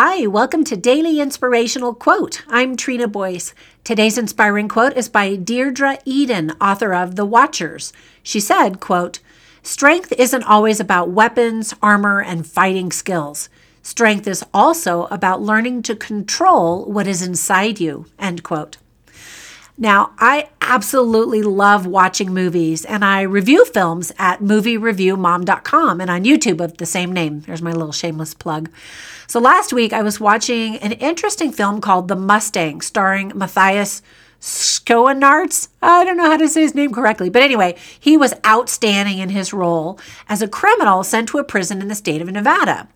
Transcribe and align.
Hi, 0.00 0.28
welcome 0.28 0.62
to 0.62 0.76
Daily 0.76 1.18
Inspirational 1.18 1.92
Quote. 1.92 2.44
I'm 2.46 2.76
Trina 2.76 3.08
Boice. 3.08 3.52
Today's 3.82 4.16
inspiring 4.16 4.68
quote 4.68 4.96
is 4.96 5.08
by 5.08 5.34
Deirdre 5.34 5.98
Eden, 6.04 6.52
author 6.60 6.94
of 6.94 7.16
The 7.16 7.24
Watchers. 7.24 7.92
She 8.22 8.38
said, 8.38 8.78
quote, 8.78 9.18
Strength 9.64 10.12
isn't 10.12 10.44
always 10.44 10.78
about 10.78 11.10
weapons, 11.10 11.74
armor, 11.82 12.22
and 12.22 12.46
fighting 12.46 12.92
skills. 12.92 13.48
Strength 13.82 14.28
is 14.28 14.44
also 14.54 15.06
about 15.06 15.42
learning 15.42 15.82
to 15.82 15.96
control 15.96 16.84
what 16.84 17.08
is 17.08 17.20
inside 17.20 17.80
you. 17.80 18.06
End 18.20 18.44
quote. 18.44 18.76
Now, 19.80 20.10
I 20.18 20.48
absolutely 20.60 21.42
love 21.42 21.86
watching 21.86 22.34
movies 22.34 22.84
and 22.84 23.04
I 23.04 23.22
review 23.22 23.64
films 23.64 24.10
at 24.18 24.40
moviereviewmom.com 24.40 26.00
and 26.00 26.10
on 26.10 26.24
YouTube 26.24 26.60
of 26.60 26.78
the 26.78 26.84
same 26.84 27.12
name. 27.12 27.42
There's 27.42 27.62
my 27.62 27.72
little 27.72 27.92
shameless 27.92 28.34
plug. 28.34 28.70
So 29.28 29.38
last 29.38 29.72
week 29.72 29.92
I 29.92 30.02
was 30.02 30.18
watching 30.18 30.78
an 30.78 30.92
interesting 30.92 31.52
film 31.52 31.80
called 31.80 32.08
The 32.08 32.16
Mustang 32.16 32.80
starring 32.80 33.30
Matthias 33.36 34.02
Schoenaerts. 34.40 35.68
I 35.80 36.04
don't 36.04 36.16
know 36.16 36.30
how 36.30 36.36
to 36.36 36.48
say 36.48 36.62
his 36.62 36.74
name 36.74 36.92
correctly, 36.92 37.30
but 37.30 37.42
anyway, 37.42 37.76
he 38.00 38.16
was 38.16 38.34
outstanding 38.44 39.18
in 39.18 39.28
his 39.28 39.52
role 39.52 39.98
as 40.28 40.42
a 40.42 40.48
criminal 40.48 41.04
sent 41.04 41.28
to 41.28 41.38
a 41.38 41.44
prison 41.44 41.80
in 41.80 41.86
the 41.86 41.94
state 41.94 42.20
of 42.20 42.28
Nevada. 42.28 42.88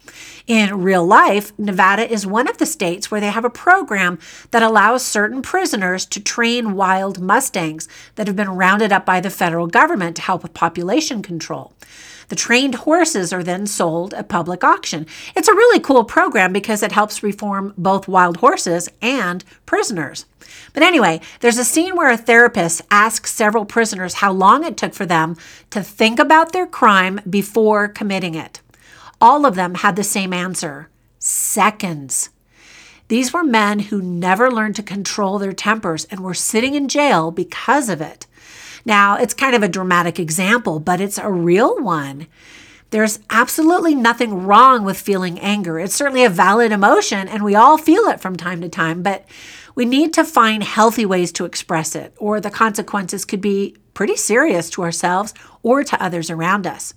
In 0.48 0.82
real 0.82 1.06
life, 1.06 1.56
Nevada 1.56 2.10
is 2.10 2.26
one 2.26 2.48
of 2.48 2.58
the 2.58 2.66
states 2.66 3.10
where 3.10 3.20
they 3.20 3.30
have 3.30 3.44
a 3.44 3.50
program 3.50 4.18
that 4.50 4.64
allows 4.64 5.04
certain 5.04 5.42
prisoners 5.42 6.04
to 6.06 6.20
train 6.20 6.74
wild 6.74 7.20
mustangs 7.20 7.86
that 8.16 8.26
have 8.26 8.34
been 8.34 8.50
rounded 8.50 8.92
up 8.92 9.06
by 9.06 9.20
the 9.20 9.30
federal 9.30 9.68
government 9.68 10.16
to 10.16 10.22
help 10.22 10.42
with 10.42 10.52
population 10.52 11.22
control. 11.22 11.72
The 12.28 12.36
trained 12.36 12.76
horses 12.76 13.32
are 13.32 13.42
then 13.42 13.66
sold 13.66 14.14
at 14.14 14.28
public 14.28 14.64
auction. 14.64 15.06
It's 15.36 15.48
a 15.48 15.54
really 15.54 15.78
cool 15.78 16.02
program 16.02 16.52
because 16.52 16.82
it 16.82 16.92
helps 16.92 17.22
reform 17.22 17.74
both 17.76 18.08
wild 18.08 18.38
horses 18.38 18.88
and 19.02 19.44
prisoners. 19.66 20.24
But 20.72 20.82
anyway, 20.82 21.20
there's 21.40 21.58
a 21.58 21.64
scene 21.64 21.94
where 21.94 22.10
a 22.10 22.16
therapist 22.16 22.71
asks 22.90 23.32
several 23.32 23.64
prisoners 23.64 24.14
how 24.14 24.32
long 24.32 24.64
it 24.64 24.76
took 24.76 24.94
for 24.94 25.04
them 25.04 25.36
to 25.70 25.82
think 25.82 26.18
about 26.18 26.52
their 26.52 26.66
crime 26.66 27.20
before 27.28 27.88
committing 27.88 28.34
it. 28.34 28.60
All 29.20 29.44
of 29.44 29.56
them 29.56 29.74
had 29.74 29.96
the 29.96 30.04
same 30.04 30.32
answer 30.32 30.88
seconds. 31.18 32.30
These 33.08 33.32
were 33.32 33.44
men 33.44 33.78
who 33.78 34.00
never 34.00 34.50
learned 34.50 34.76
to 34.76 34.82
control 34.82 35.38
their 35.38 35.52
tempers 35.52 36.04
and 36.06 36.20
were 36.20 36.34
sitting 36.34 36.74
in 36.74 36.88
jail 36.88 37.30
because 37.30 37.88
of 37.88 38.00
it. 38.00 38.26
Now, 38.84 39.16
it's 39.16 39.34
kind 39.34 39.54
of 39.54 39.62
a 39.62 39.68
dramatic 39.68 40.18
example, 40.18 40.80
but 40.80 41.00
it's 41.00 41.18
a 41.18 41.30
real 41.30 41.78
one. 41.80 42.26
There's 42.92 43.20
absolutely 43.30 43.94
nothing 43.94 44.46
wrong 44.46 44.84
with 44.84 45.00
feeling 45.00 45.40
anger. 45.40 45.78
It's 45.78 45.94
certainly 45.94 46.24
a 46.24 46.28
valid 46.28 46.72
emotion, 46.72 47.26
and 47.26 47.42
we 47.42 47.54
all 47.54 47.78
feel 47.78 48.02
it 48.08 48.20
from 48.20 48.36
time 48.36 48.60
to 48.60 48.68
time, 48.68 49.02
but 49.02 49.24
we 49.74 49.86
need 49.86 50.12
to 50.12 50.24
find 50.24 50.62
healthy 50.62 51.06
ways 51.06 51.32
to 51.32 51.46
express 51.46 51.96
it, 51.96 52.12
or 52.18 52.38
the 52.38 52.50
consequences 52.50 53.24
could 53.24 53.40
be 53.40 53.78
pretty 53.94 54.14
serious 54.14 54.68
to 54.68 54.82
ourselves 54.82 55.32
or 55.62 55.82
to 55.82 56.02
others 56.02 56.28
around 56.28 56.66
us. 56.66 56.92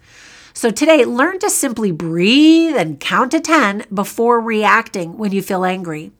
So 0.54 0.70
today, 0.70 1.06
learn 1.06 1.40
to 1.40 1.50
simply 1.50 1.94
breathe 1.94 2.76
and 2.76 3.00
count 3.00 3.32
to 3.32 3.40
10 3.40 3.86
before 3.94 4.42
reacting 4.42 5.18
when 5.18 5.32
you 5.32 5.42
feel 5.42 5.64
angry. 5.64 6.12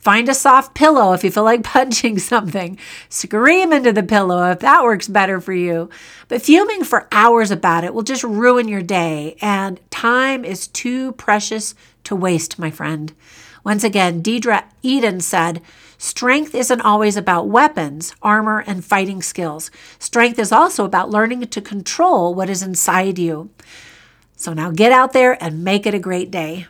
Find 0.00 0.30
a 0.30 0.34
soft 0.34 0.74
pillow 0.74 1.12
if 1.12 1.22
you 1.22 1.30
feel 1.30 1.44
like 1.44 1.62
punching 1.64 2.18
something. 2.18 2.78
Scream 3.08 3.72
into 3.72 3.92
the 3.92 4.02
pillow 4.02 4.50
if 4.50 4.60
that 4.60 4.82
works 4.82 5.08
better 5.08 5.40
for 5.40 5.52
you. 5.52 5.90
But 6.28 6.42
fuming 6.42 6.84
for 6.84 7.06
hours 7.12 7.50
about 7.50 7.84
it 7.84 7.94
will 7.94 8.02
just 8.02 8.24
ruin 8.24 8.66
your 8.66 8.82
day, 8.82 9.36
and 9.40 9.78
time 9.90 10.44
is 10.44 10.68
too 10.68 11.12
precious 11.12 11.74
to 12.04 12.16
waste, 12.16 12.58
my 12.58 12.70
friend. 12.70 13.12
Once 13.62 13.84
again, 13.84 14.22
Deirdre 14.22 14.64
Eden 14.82 15.20
said, 15.20 15.60
Strength 15.98 16.54
isn't 16.54 16.80
always 16.80 17.18
about 17.18 17.48
weapons, 17.48 18.14
armor, 18.22 18.64
and 18.66 18.82
fighting 18.82 19.20
skills. 19.20 19.70
Strength 19.98 20.38
is 20.38 20.50
also 20.50 20.86
about 20.86 21.10
learning 21.10 21.46
to 21.46 21.60
control 21.60 22.34
what 22.34 22.48
is 22.48 22.62
inside 22.62 23.18
you. 23.18 23.50
So 24.34 24.54
now 24.54 24.70
get 24.70 24.92
out 24.92 25.12
there 25.12 25.36
and 25.44 25.62
make 25.62 25.84
it 25.84 25.92
a 25.92 25.98
great 25.98 26.30
day. 26.30 26.66